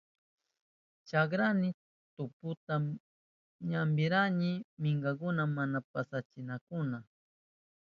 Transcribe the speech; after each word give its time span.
Chakrayni 1.07 1.69
tuputa 2.15 2.75
ñampishkani 3.69 4.49
minkakuna 4.81 5.43
mana 5.55 5.77
pasanankunapa. 5.91 7.09